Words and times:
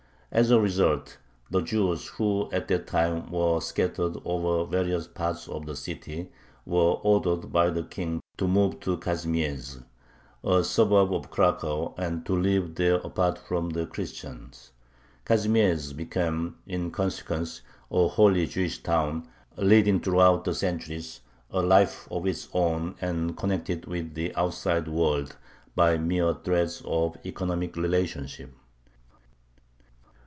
As 0.33 0.49
a 0.49 0.61
result, 0.61 1.17
the 1.49 1.59
Jews, 1.59 2.07
who 2.07 2.49
at 2.53 2.69
that 2.69 2.87
time 2.87 3.29
were 3.29 3.59
scattered 3.59 4.15
over 4.23 4.63
various 4.63 5.05
parts 5.05 5.45
of 5.49 5.65
the 5.65 5.75
city, 5.75 6.31
were 6.65 6.93
ordered 7.03 7.51
by 7.51 7.69
the 7.69 7.83
King 7.83 8.21
to 8.37 8.47
move 8.47 8.79
to 8.79 8.95
Kazimiezh, 8.95 9.83
a 10.45 10.63
suburb 10.63 11.11
of 11.13 11.29
Cracow, 11.29 11.93
and 11.97 12.25
to 12.25 12.33
live 12.33 12.75
there 12.75 12.95
apart 13.01 13.39
from 13.39 13.71
the 13.71 13.85
Christians. 13.85 14.71
Kazimiezh 15.25 15.97
became, 15.97 16.59
in 16.65 16.91
consequence, 16.91 17.59
a 17.91 18.07
wholly 18.07 18.47
Jewish 18.47 18.81
town, 18.81 19.27
leading 19.57 19.99
throughout 19.99 20.45
the 20.45 20.55
centuries 20.55 21.19
a 21.49 21.61
life 21.61 22.07
of 22.09 22.25
its 22.25 22.47
own, 22.53 22.95
and 23.01 23.35
connected 23.35 23.83
with 23.85 24.13
the 24.13 24.33
outside 24.37 24.87
world 24.87 25.35
by 25.75 25.97
mere 25.97 26.35
threads 26.35 26.81
of 26.85 27.17
economic 27.25 27.75
relationship. 27.75 28.53